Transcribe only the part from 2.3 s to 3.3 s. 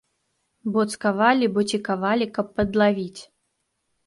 каб падлавіць.